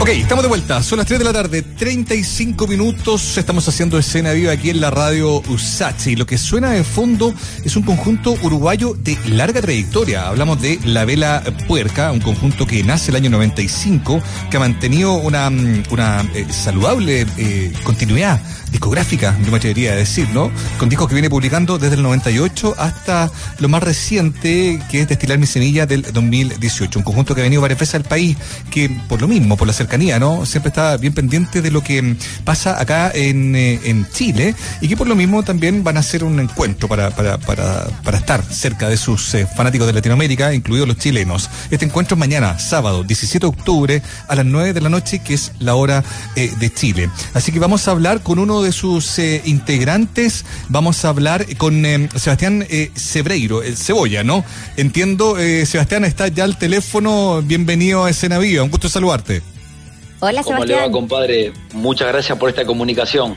[0.00, 0.82] Ok, estamos de vuelta.
[0.82, 3.36] Son las 3 de la tarde, 35 minutos.
[3.36, 6.16] Estamos haciendo escena viva aquí en la radio Usachi.
[6.16, 7.34] Lo que suena de fondo
[7.66, 10.26] es un conjunto uruguayo de larga trayectoria.
[10.26, 15.12] Hablamos de La Vela Puerca, un conjunto que nace el año 95, que ha mantenido
[15.18, 18.40] una, mm, una eh, saludable eh, continuidad
[18.70, 20.50] discográfica, yo me atrevería a decir, ¿no?
[20.78, 25.38] Con discos que viene publicando desde el 98 hasta lo más reciente, que es Destilar
[25.38, 27.00] mi semilla del 2018.
[27.00, 28.36] Un conjunto que ha venido varias veces al país,
[28.70, 30.46] que por lo mismo, por la cercanía, ¿no?
[30.46, 34.88] Siempre está bien pendiente de lo que mm, pasa acá en, eh, en Chile y
[34.88, 38.42] que por lo mismo también van a hacer un encuentro para, para, para, para estar
[38.44, 41.50] cerca de sus eh, fanáticos de Latinoamérica, incluidos los chilenos.
[41.70, 45.34] Este encuentro es mañana, sábado, 17 de octubre, a las 9 de la noche, que
[45.34, 46.04] es la hora
[46.36, 47.10] eh, de Chile.
[47.34, 50.44] Así que vamos a hablar con uno de sus eh, integrantes.
[50.68, 54.44] Vamos a hablar con eh, Sebastián eh, Cebreiro, el Cebolla, ¿no?
[54.76, 57.42] Entiendo, Sebastián está ya al teléfono.
[57.42, 58.62] Bienvenido a Escena Viva.
[58.62, 59.42] Un gusto saludarte.
[60.20, 60.88] Hola, ¿Cómo le Sebastián.
[60.90, 61.52] va, compadre?
[61.72, 63.36] Muchas gracias por esta comunicación.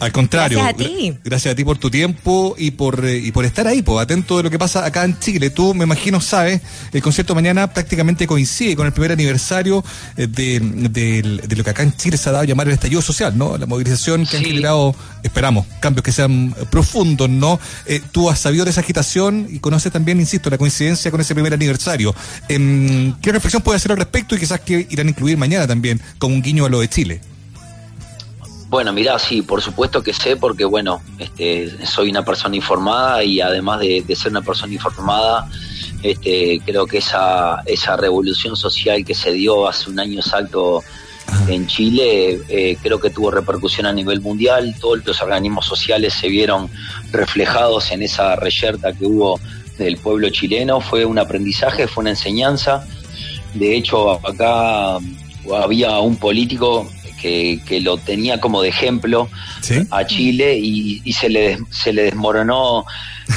[0.00, 0.58] Al contrario.
[0.58, 1.10] Gracias a ti.
[1.10, 3.98] gra- Gracias a ti por tu tiempo y por, eh, y por estar ahí, pues,
[4.02, 5.50] atento de lo que pasa acá en Chile.
[5.50, 6.60] Tú, me imagino, sabes,
[6.92, 9.84] el concierto mañana prácticamente coincide con el primer aniversario
[10.16, 10.60] eh, de,
[11.46, 13.56] de lo que acá en Chile se ha dado a llamar el estallido social, ¿no?
[13.58, 14.48] La movilización que han Sí.
[14.50, 17.60] generado, esperamos, cambios que sean profundos, ¿no?
[17.86, 21.34] Eh, tú has sabido de esa agitación y conoces también, insisto, la coincidencia con ese
[21.34, 22.14] primer aniversario.
[22.48, 26.00] Em, ¿Qué reflexión puedes hacer al respecto y quizás que irán a incluir mañana también
[26.18, 27.20] como un guiño a lo de Chile?
[28.70, 33.40] Bueno, mirá, sí, por supuesto que sé, porque bueno, este, soy una persona informada y
[33.40, 35.50] además de, de ser una persona informada,
[36.04, 40.84] este, creo que esa, esa revolución social que se dio hace un año exacto
[41.48, 46.28] en Chile, eh, creo que tuvo repercusión a nivel mundial, todos los organismos sociales se
[46.28, 46.70] vieron
[47.10, 49.40] reflejados en esa reyerta que hubo
[49.78, 52.86] del pueblo chileno, fue un aprendizaje, fue una enseñanza,
[53.52, 54.98] de hecho acá
[55.60, 56.88] había un político
[57.20, 59.28] que, que lo tenía como de ejemplo
[59.60, 59.76] ¿Sí?
[59.90, 62.84] a Chile y, y se, le, se le desmoronó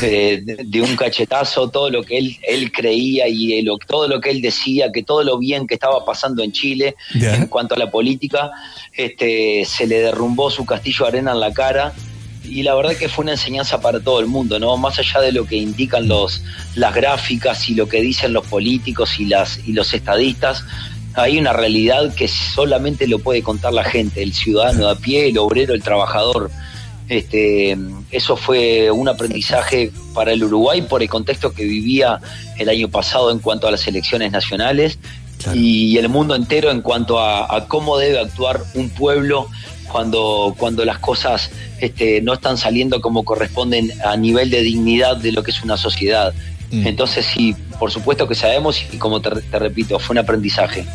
[0.02, 4.42] eh, de, un cachetazo todo lo que él, él creía y todo lo que él
[4.42, 7.36] decía, que todo lo bien que estaba pasando en Chile Ya.
[7.36, 8.52] en cuanto a la política,
[8.94, 11.94] este, se le derrumbó su castillo de arena en la cara.
[12.44, 14.76] Y la verdad que fue una enseñanza para todo el mundo, ¿no?
[14.76, 16.44] Más allá de lo que indican los,
[16.76, 20.66] las gráficas y lo que dicen los políticos y, las, y los estadistas,
[21.16, 25.30] hay una realidad que solamente lo puede contar la gente, el ciudadano de a pie,
[25.30, 26.50] el obrero, el trabajador.
[27.10, 27.78] Este,
[28.12, 32.20] eso fue un aprendizaje para el Uruguay por el contexto que vivía
[32.58, 34.98] el año pasado en cuanto a las elecciones nacionales
[35.44, 35.60] Claro.
[35.60, 39.50] y el mundo entero en cuanto a, a cómo debe actuar un pueblo
[39.92, 45.32] cuando, cuando las cosas este, no están saliendo como corresponden a nivel de dignidad de
[45.32, 46.34] lo que es una sociedad.
[46.74, 46.88] Mm.
[46.88, 50.86] Entonces sí, por supuesto que sabemos y como te, te repito, fue un aprendizaje.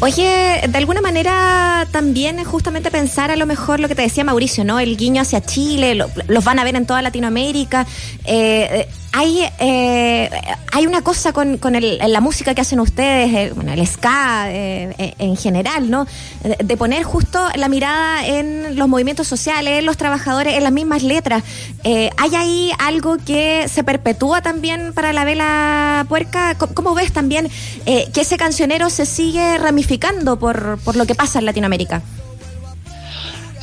[0.00, 4.24] Oye, de alguna manera también es justamente pensar a lo mejor lo que te decía
[4.24, 4.78] Mauricio, ¿no?
[4.78, 7.86] El guiño hacia Chile, lo- los van a ver en toda Latinoamérica.
[8.26, 10.30] Eh, eh, hay, eh,
[10.72, 14.50] hay una cosa con, con el- la música que hacen ustedes, eh, bueno, el ska
[14.50, 16.06] eh, eh, en general, ¿no?
[16.42, 21.02] De, poner justo la mirada en los movimientos sociales, en los trabajadores, en las mismas
[21.02, 21.42] letras.
[21.84, 26.54] ¿Hay ahí algo que se perpetúa también para la vela puerca?
[26.58, 27.48] ¿Cómo, cómo ves también
[27.84, 32.02] que ese cancionero se sigue ramificando por, por lo que pasa en Latinoamérica?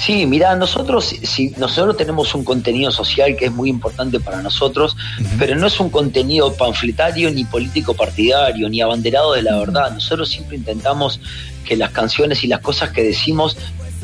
[0.06, 4.98] Sí, mira, nosotros, si nosotros tenemos un contenido social que es muy importante para nosotros,
[5.40, 9.92] pero no es un contenido panfletario ni político partidario ni abanderado de la verdad.
[9.92, 11.22] Nosotros siempre intentamos
[11.66, 13.56] que las canciones y las cosas que decimos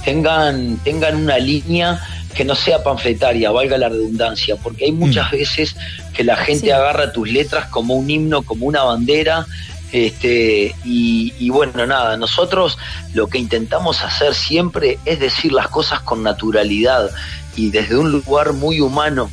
[0.05, 1.99] tengan, tengan una línea
[2.33, 5.75] que no sea panfletaria, valga la redundancia, porque hay muchas veces
[6.13, 6.71] que la gente Sí.
[6.71, 9.45] agarra tus letras como un himno, como una bandera,
[9.91, 12.77] este, y, y bueno, nada, nosotros
[13.13, 17.09] lo que intentamos hacer siempre es decir las cosas con naturalidad
[17.55, 19.29] y desde un lugar muy humano.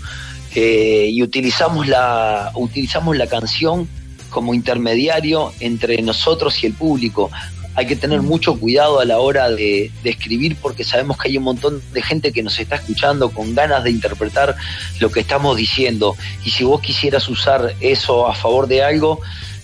[0.54, 3.86] eh, y utilizamos la, utilizamos la canción
[4.30, 7.30] como intermediario entre nosotros y el público.
[7.74, 11.36] Hay que tener mucho cuidado a la hora de, de escribir porque sabemos que hay
[11.36, 14.56] un montón de gente que nos está escuchando con ganas de interpretar
[14.98, 16.16] lo que estamos diciendo.
[16.42, 19.20] Y si vos quisieras usar eso a favor de algo,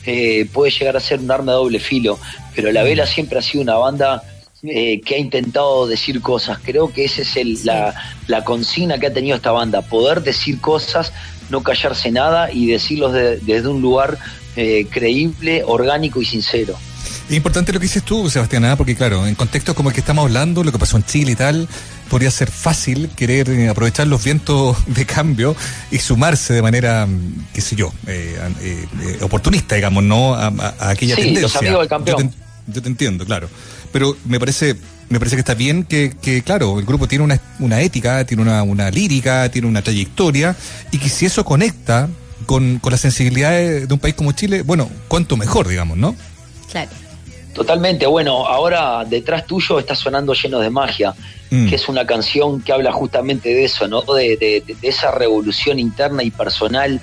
[0.06, 2.18] eh, puede llegar a ser un arma de doble filo.
[2.54, 4.22] Pero La Vela siempre ha sido una banda
[4.62, 6.58] eh, que ha intentado decir cosas.
[6.64, 7.94] Creo que esa es el, la,
[8.26, 11.12] la consigna que ha tenido esta banda, poder decir cosas,
[11.50, 14.18] no callarse nada y decirlos de- desde un lugar
[14.56, 16.76] eh, creíble, orgánico y sincero.
[17.28, 18.76] Es importante lo que dices tú, Sebastián, ¿ah?
[18.76, 21.36] porque claro, en contextos como el que estamos hablando, lo que pasó en Chile y
[21.36, 21.66] tal,
[22.12, 25.56] podría ser fácil querer eh, aprovechar los vientos de cambio
[25.90, 30.34] y sumarse de manera, mm, qué sé yo, eh, eh, eh, oportunista, digamos, ¿no?
[30.34, 31.42] A, a- a aquella Sí, tendencia.
[31.44, 32.18] los amigos del campeón.
[32.18, 32.34] Yo te-
[32.74, 33.48] yo te entiendo, claro.
[33.92, 34.76] Pero me parece
[35.08, 38.42] me parece que está bien que, que claro, el grupo tiene una, una ética, tiene
[38.42, 40.54] una, una, lírica, tiene una trayectoria,
[40.90, 42.08] y que si eso conecta
[42.44, 46.14] con, con la sensibilidad de, un país como Chile, bueno, cuanto mejor, digamos, ¿no?
[46.70, 46.90] Claro.
[47.52, 51.14] Totalmente, bueno, ahora detrás tuyo está sonando lleno de magia,
[51.50, 51.68] mm.
[51.68, 54.02] que es una canción que habla justamente de eso, ¿no?
[54.02, 57.00] De, de, de, esa revolución interna y personal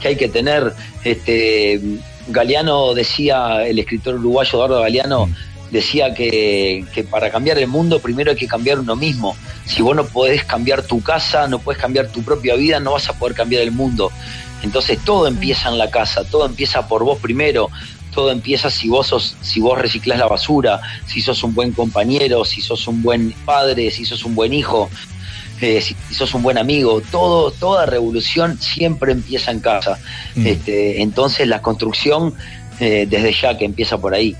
[0.00, 0.72] que hay que tener.
[1.04, 1.80] Este,
[2.28, 5.34] Galeano decía, el escritor uruguayo Eduardo Galeano, mm
[5.72, 9.34] decía que, para cambiar el mundo primero hay que cambiar uno mismo.
[9.64, 13.08] Si vos no podés cambiar tu casa, no puedes cambiar tu propia vida, no vas
[13.08, 14.12] a poder cambiar el mundo.
[14.62, 17.70] Entonces todo empieza en la casa, todo empieza por vos primero,
[18.14, 22.44] todo empieza si vos sos, si vos reciclás la basura, si sos un buen compañero,
[22.44, 24.90] si sos un buen padre, si sos un buen hijo,
[25.60, 29.98] eh, si sos un buen amigo, todo, toda revolución siempre empieza en casa.
[30.34, 30.46] Mm.
[30.46, 32.34] Este, entonces la construcción
[32.80, 34.36] eh, desde ya que empieza por ahí.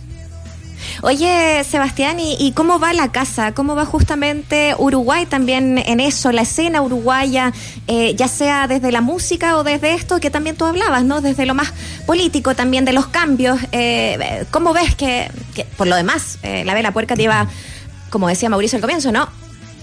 [1.05, 3.55] Oye, Sebastián, ¿y, cómo va la casa?
[3.55, 7.53] ¿Cómo va justamente Uruguay también en eso, la escena uruguaya,
[7.89, 11.21] eh, ya sea desde la música o desde esto que también tú hablabas, ¿no?
[11.21, 11.73] Desde lo más
[12.07, 13.59] político también, de los cambios.
[13.73, 15.29] Eh, ¿Cómo ves que,
[15.77, 17.49] por lo demás, eh, la vela puerca lleva,
[18.09, 19.29] como decía Mauricio al comienzo, ¿no?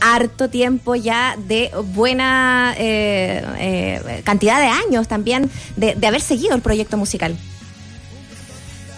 [0.01, 2.73] harto tiempo ya de buena
[4.23, 7.35] cantidad de años también de, de haber seguido el proyecto musical.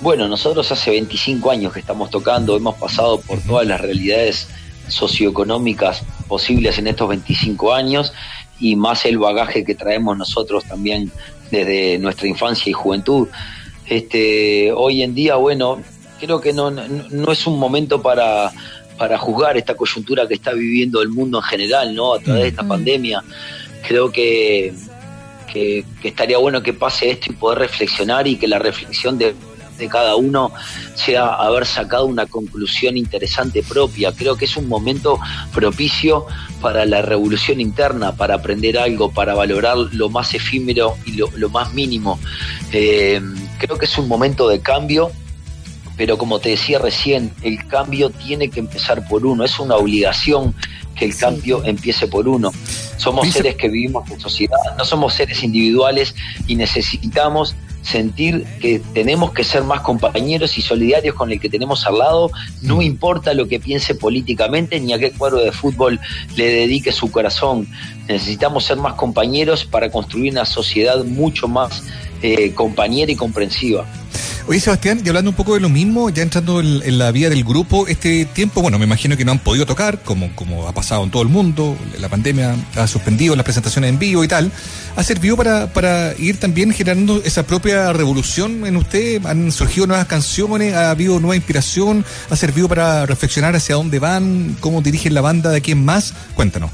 [0.02, 4.48] Bueno, nosotros hace 25 años que estamos tocando, hemos pasado por todas las realidades
[4.88, 8.12] socioeconómicas posibles en estos 25 años
[8.60, 11.12] y más el bagaje que traemos nosotros también
[11.52, 13.28] desde nuestra infancia y juventud.
[13.86, 15.80] Este, hoy en día, bueno,
[16.20, 18.52] creo que no, no, es un momento para,
[18.98, 22.16] para juzgar esta coyuntura que está viviendo el mundo en general, ¿no?
[22.16, 23.24] A través de esta pandemia.
[23.88, 24.74] Creo que,
[25.54, 29.36] que, que estaría bueno que pase esto y poder reflexionar y que la reflexión de
[29.82, 30.52] de cada uno
[30.96, 34.12] sea haber sacado una conclusión interesante propia.
[34.14, 35.20] Creo que es un momento
[35.54, 36.26] propicio
[36.62, 41.74] para la revolución interna, para aprender algo, para valorar lo más efímero y lo, más
[41.74, 42.20] mínimo.
[42.72, 43.22] Eh,
[43.58, 45.12] creo que es un momento de cambio
[45.98, 50.56] pero como te decía recién, el cambio tiene que empezar por uno, es una obligación
[50.96, 52.52] que el cambio empiece por uno.
[52.98, 56.16] Somos seres que vivimos en sociedad, no somos seres individuales
[56.48, 61.86] y necesitamos sentir que tenemos que ser más compañeros y solidarios con el que tenemos
[61.86, 62.32] al lado,
[62.62, 62.82] no mm.
[62.82, 66.00] importa lo que piense políticamente ni a qué cuadro de fútbol
[66.36, 67.68] le dedique su corazón.
[68.08, 71.84] Necesitamos ser más compañeros para construir una sociedad mucho más
[72.22, 73.86] eh, compañera y comprensiva.
[74.48, 77.44] Oye, Sebastián, y hablando un poco de lo mismo, ya entrando en, la vía del
[77.44, 81.04] grupo, este tiempo, bueno, me imagino que no han podido tocar, como, como ha pasado
[81.04, 84.52] en todo el mundo, la pandemia ha suspendido las presentaciones en vivo y tal.
[84.96, 89.26] ¿Ha servido para, para ir también generando esa propia revolución en usted?
[89.26, 90.74] ¿Han surgido nuevas canciones?
[90.74, 92.04] ¿Ha habido nueva inspiración?
[92.30, 94.58] ¿Ha servido para reflexionar hacia dónde van?
[94.60, 95.52] ¿Cómo dirigen la banda?
[95.52, 96.14] ¿De quién más?
[96.36, 96.72] Cuéntanos.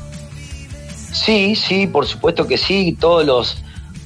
[1.11, 2.95] Sí, sí, por supuesto que sí.
[2.99, 3.57] Todos los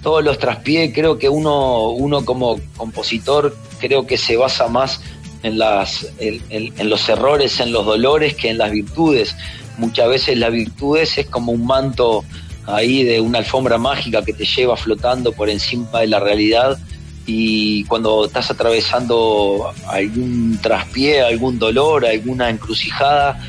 [0.01, 5.01] todos los traspiés, creo que uno, uno como compositor creo que se basa más
[5.43, 9.35] en, las, en, los errores, en los dolores que en las virtudes.
[9.77, 12.23] Muchas veces las virtudes es como un manto
[12.65, 16.77] ahí de una alfombra mágica que te lleva flotando por encima de la realidad
[17.25, 23.39] y cuando estás atravesando algún traspié, algún dolor, alguna encrucijada,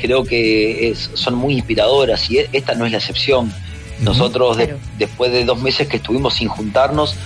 [0.00, 3.52] creo que son muy inspiradoras y e, esta no es la excepción.
[4.02, 4.58] Nosotros
[4.98, 7.16] después de dos meses que estuvimos sin juntarnos,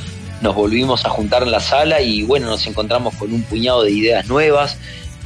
[0.40, 3.92] nos volvimos a juntar en la sala y bueno, nos encontramos con un puñado de
[3.92, 4.76] ideas nuevas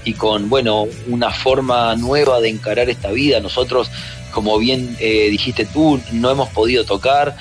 [0.05, 3.41] y con, bueno, una forma nueva de encarar esta vida.
[3.41, 3.91] Nosotros,
[4.31, 7.37] como bien eh, dijiste tú, no hemos podido tocar,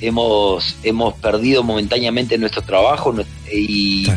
[0.00, 3.14] hemos, hemos perdido momentáneamente nuestro trabajo
[3.52, 4.08] y,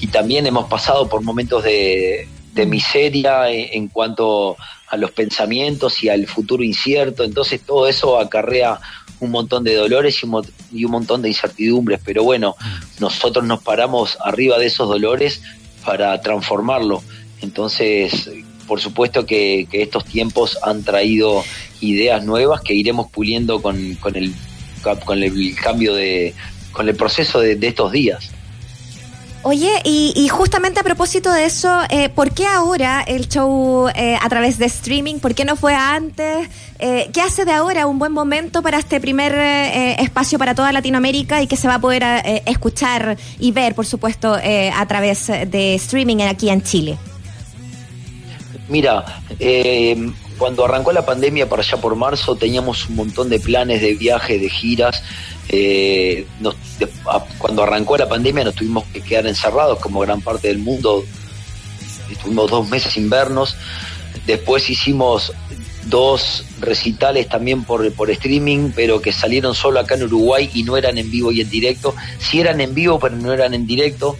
[0.00, 6.08] y también hemos pasado por momentos de, de miseria en cuanto a los pensamientos y
[6.08, 7.24] al futuro incierto.
[7.24, 8.80] Entonces todo eso acarrea
[9.20, 10.20] un montón de dolores
[10.72, 12.00] y un, montón de incertidumbres.
[12.04, 12.56] Pero bueno,
[12.98, 15.42] nosotros nos paramos arriba de esos dolores
[15.84, 17.02] para transformarlo.
[17.40, 18.30] Entonces,
[18.66, 21.44] por supuesto que, estos tiempos han traído
[21.80, 24.34] ideas nuevas que iremos puliendo con, el,
[25.04, 26.34] con el cambio de,
[26.72, 28.30] con el proceso de estos días.
[29.42, 34.28] Oye, y, justamente a propósito de eso, eh, ¿por qué ahora el show eh, a
[34.28, 35.18] través de streaming?
[35.18, 36.46] ¿Por qué no fue antes?
[36.78, 39.34] Eh, ¿Qué hace de ahora un buen momento para este primer
[39.98, 42.04] espacio para toda Latinoamérica y que se va a poder
[42.44, 46.98] escuchar y ver, por supuesto, a través de streaming aquí en Chile?
[48.68, 49.04] Mira,
[50.36, 54.38] cuando arrancó la pandemia para allá por marzo teníamos un montón de planes de viaje,
[54.38, 55.02] de giras
[55.52, 56.26] eh,
[57.38, 61.04] cuando arrancó la pandemia nos tuvimos que quedar encerrados como gran parte del mundo.
[62.10, 63.56] Estuvimos dos meses sin vernos,
[64.26, 65.32] después hicimos
[65.86, 70.76] dos recitales también por, por streaming, pero que salieron solo acá en Uruguay y no
[70.76, 74.16] eran en vivo y en directo, sí eran en vivo, pero no eran en directo.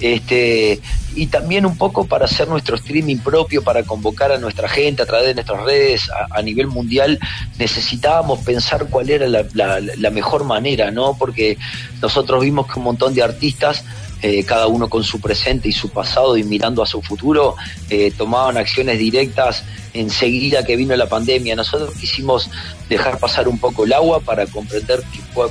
[0.00, 0.80] Este,
[1.14, 5.06] y también un poco para hacer nuestro streaming propio, para convocar a nuestra gente a
[5.06, 7.18] través de nuestras redes a, nivel mundial,
[7.58, 11.16] necesitábamos pensar cuál era la, la, mejor manera, ¿no?
[11.18, 11.58] Porque
[12.00, 13.84] nosotros vimos que un montón de artistas
[14.22, 17.56] eh, cada uno con su presente y su pasado y mirando a su futuro,
[17.90, 19.64] eh, tomaban acciones directas
[19.94, 21.56] enseguida que vino la pandemia.
[21.56, 22.48] Nosotros quisimos
[22.88, 25.02] dejar pasar un poco el agua para comprender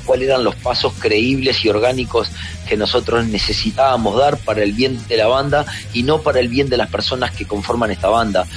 [0.06, 2.30] cuáles eran los pasos creíbles y orgánicos
[2.68, 6.70] que nosotros necesitábamos dar para el bien de la banda y no para el bien
[6.70, 8.48] de las personas que conforman esta banda.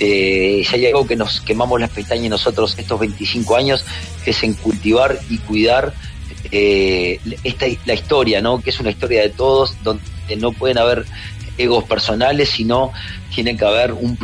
[0.00, 3.84] Eh, si hay algo que nos quemamos las pestañas nosotros estos 25 años
[4.24, 5.92] es en cultivar y cuidar
[6.50, 8.60] eh, esta, la historia, ¿no?
[8.60, 10.02] Que es una historia de todos, donde
[10.36, 11.06] no pueden haber
[11.58, 12.92] egos personales, sino
[13.34, 14.18] tiene que haber un,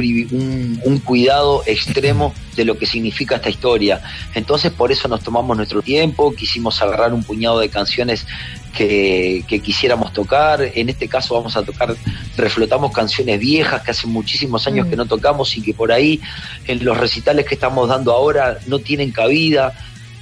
[0.84, 4.00] un, cuidado extremo de lo que significa esta historia.
[4.34, 8.26] Entonces por eso nos tomamos nuestro tiempo, quisimos agarrar un puñado de canciones
[8.74, 10.60] que, que, quisiéramos tocar.
[10.74, 11.94] En este caso vamos a tocar,
[12.36, 14.90] reflotamos canciones viejas que hace muchísimos años mm.
[14.90, 16.20] que no tocamos y que por ahí
[16.66, 19.72] en los recitales que estamos dando ahora no tienen cabida.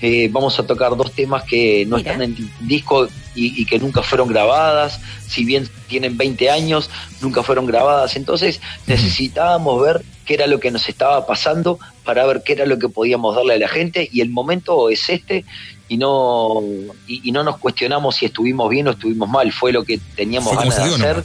[0.00, 4.28] Eh, vamos a tocar dos temas que no están en disco y, que nunca fueron
[4.28, 8.16] grabadas, si bien tienen 20 años, nunca fueron grabadas.
[8.16, 12.78] Entonces necesitábamos ver qué era lo que nos estaba pasando para ver qué era lo
[12.78, 15.44] que podíamos darle a la gente y el momento es este
[15.88, 16.60] y no
[17.06, 20.76] y, no nos cuestionamos si estuvimos bien o estuvimos mal, fue lo que teníamos ganas
[20.76, 21.24] de hacer.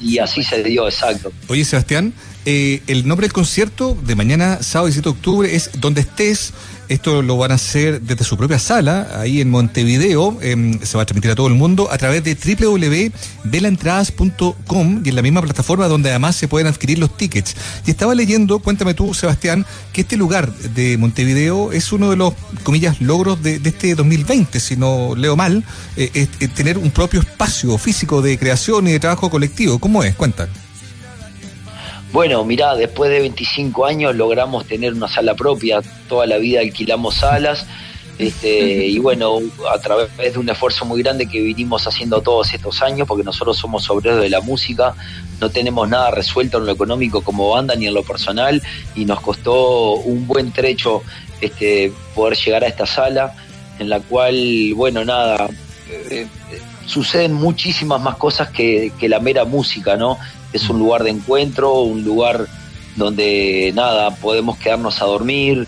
[0.00, 1.32] Y, así se dio, exacto.
[1.48, 2.12] Oye, Sebastián,
[2.44, 6.52] eh, el nombre del concierto de mañana, sábado 17 de octubre, es Donde estés.
[6.88, 10.38] Esto lo van a hacer desde su propia sala, ahí en Montevideo.
[10.42, 15.16] Em, se va a transmitir a todo el mundo a través de www.velaentradas.com y en
[15.16, 17.56] la misma plataforma donde además se pueden adquirir los tickets.
[17.86, 22.34] Y estaba leyendo, cuéntame tú, Sebastián, que este lugar de Montevideo es uno de los,
[22.62, 25.64] comillas, logros de, este 2020, si no leo mal,
[25.96, 29.78] eh, es, tener un propio espacio físico de creación y de trabajo colectivo.
[29.78, 30.14] ¿Cómo es?
[30.14, 30.63] Cuéntame.
[32.14, 37.16] Bueno, mirá, después de 25 años logramos tener una sala propia, toda la vida alquilamos
[37.16, 37.66] salas,
[38.20, 42.82] este, y bueno, a través de un esfuerzo muy grande que vinimos haciendo todos estos
[42.82, 44.94] años, porque nosotros somos obreros de la música,
[45.40, 48.62] no tenemos nada resuelto en lo económico como banda ni en lo personal,
[48.94, 51.02] y nos costó un buen trecho
[51.40, 53.34] este, poder llegar a esta sala,
[53.80, 55.48] en la cual, bueno, nada,
[55.90, 60.16] eh, eh, suceden muchísimas más cosas que, que la mera música, ¿no?
[60.54, 62.46] Es un lugar de encuentro, un lugar
[62.96, 65.66] donde nada, podemos quedarnos a dormir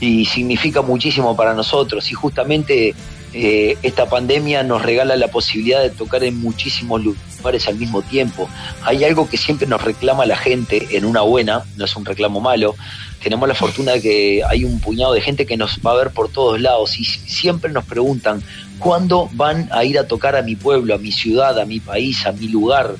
[0.00, 2.94] y significa muchísimo para nosotros y justamente
[3.32, 8.48] eh, esta pandemia nos regala la posibilidad de tocar en muchísimos lugares al mismo tiempo.
[8.84, 12.40] Hay algo que siempre nos reclama la gente en una buena, no es un reclamo
[12.40, 12.76] malo.
[13.20, 16.10] Tenemos la fortuna de que hay un puñado de gente que nos va a ver
[16.10, 18.40] por todos lados y siempre nos preguntan
[18.78, 22.24] cuándo van a ir a tocar a mi pueblo, a mi ciudad, a mi país,
[22.26, 22.94] a mi lugar.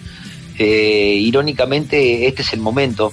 [0.58, 3.12] Eh, irónicamente, este es el momento.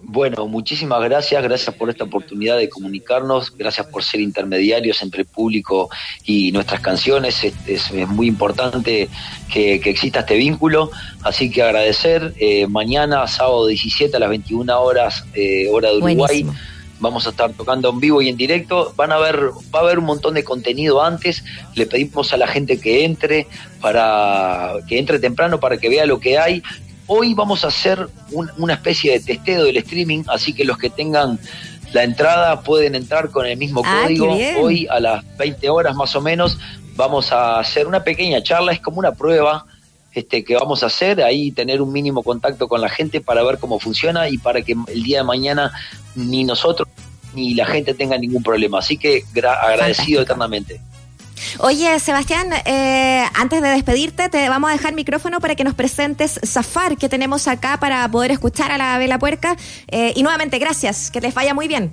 [0.09, 5.27] Bueno, muchísimas gracias, gracias por esta oportunidad de comunicarnos, gracias por ser intermediarios entre el
[5.27, 5.91] público
[6.25, 9.09] y nuestras canciones, es, muy importante
[9.53, 10.93] que, exista este vínculo,
[11.25, 16.47] así que agradecer, eh, mañana, sábado 17 a las 21 horas, eh, hora de Uruguay,
[17.01, 19.99] vamos a estar tocando en vivo y en directo, van a ver, va a haber
[19.99, 21.43] un montón de contenido antes,
[21.75, 23.49] le pedimos a la gente que entre,
[23.81, 26.63] para que entre temprano para que vea lo que hay,
[27.09, 28.09] Hoy vamos a hacer
[28.57, 31.39] una especie de testeo del streaming, así que los que tengan
[31.93, 34.37] la entrada pueden entrar con el mismo ah, código.
[34.61, 36.59] Hoy a las 20 horas más o menos
[36.97, 39.67] vamos a hacer una pequeña charla, es como una prueba
[40.13, 43.59] este, que vamos a hacer, ahí tener un mínimo contacto con la gente para ver
[43.59, 45.73] cómo funciona y para que el día de mañana
[46.15, 46.89] ni nosotros
[47.35, 48.79] ni la gente tenga ningún problema.
[48.79, 49.25] Así que
[49.63, 50.81] agradecido eternamente.
[51.59, 56.40] Oye, Sebastián, eh, antes de despedirte, te vamos a dejar micrófono para que nos presentes
[56.45, 59.57] Zafar que tenemos acá para poder escuchar a la Vela Puerca.
[59.88, 61.93] Eh, y nuevamente, gracias, que les vaya muy bien.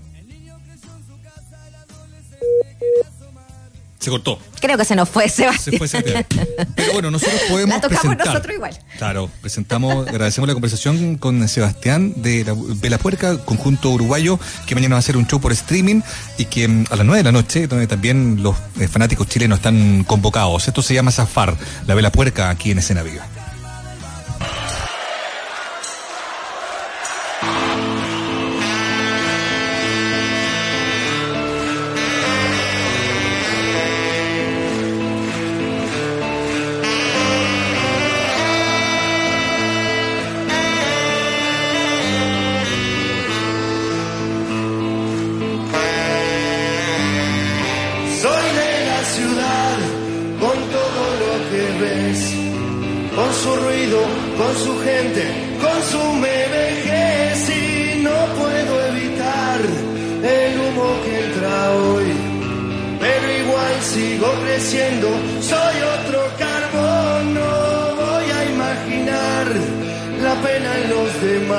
[4.03, 4.37] Se cortó.
[4.59, 5.71] Creo que se nos fue, Sebastián.
[5.71, 6.45] Se fue Sebastián.
[6.75, 7.73] Pero bueno, nosotros podemos.
[7.73, 8.77] La tocamos nosotros igual.
[8.97, 14.95] Claro, presentamos, agradecemos la conversación con Sebastián de la Vela Puerca, conjunto uruguayo, que mañana
[14.95, 16.01] va a hacer un show por streaming
[16.37, 19.59] y que mm, a las 9 de la noche, donde también los eh, fanáticos chilenos
[19.59, 20.67] están convocados.
[20.67, 21.55] Esto se llama Zafar,
[21.87, 23.25] la Vela Puerca, aquí en Escena Viva.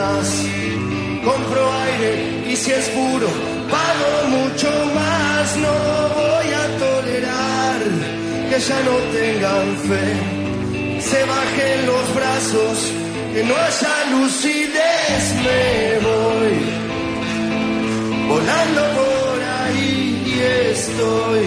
[0.04, 2.12] Compro aire
[2.52, 3.28] y si es puro,
[3.70, 5.56] pago mucho más.
[5.56, 5.74] No
[6.20, 7.80] voy a tolerar
[8.50, 10.06] que ya no tengan fe.
[11.00, 12.76] Se bajen los brazos,
[13.32, 15.22] que no haya lucidez.
[15.46, 16.54] Me voy
[18.28, 20.34] volando por ahí y
[20.70, 21.44] estoy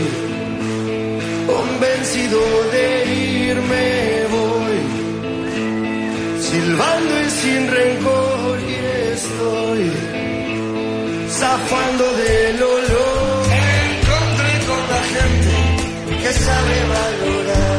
[1.46, 2.40] convencido
[2.74, 2.86] de
[3.52, 3.88] irme.
[4.36, 4.78] Voy
[6.42, 8.27] silbando y sin rencor
[9.38, 9.92] estoy
[11.30, 13.46] zafando del olor.
[13.86, 15.54] Encontré con la gente
[16.22, 17.77] que sabe valorar.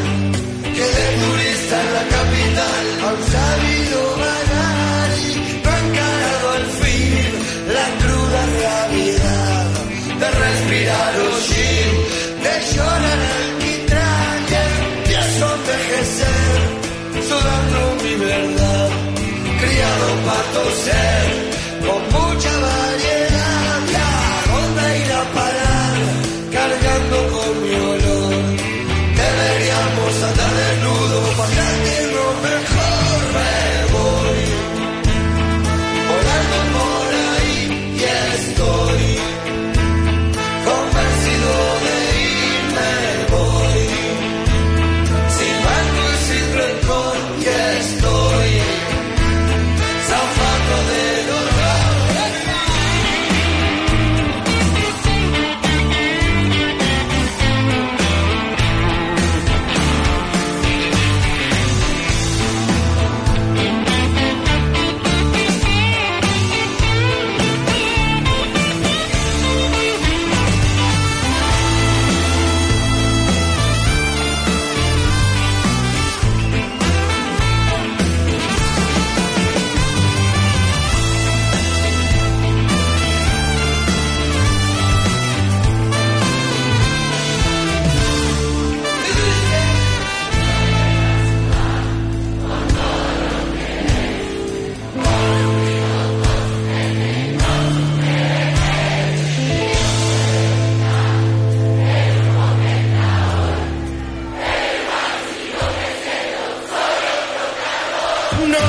[108.46, 108.64] No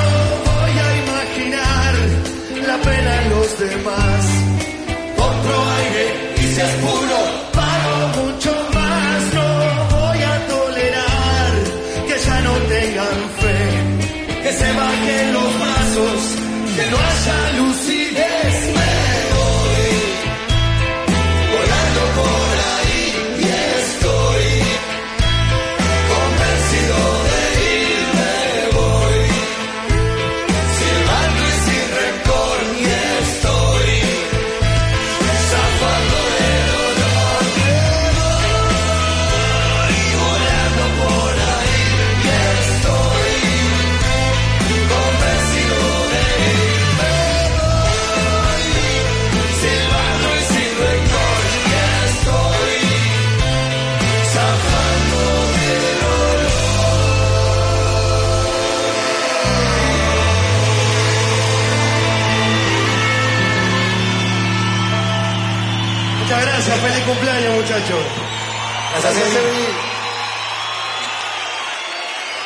[0.50, 1.94] voy a imaginar
[2.66, 4.49] la pena en los demás.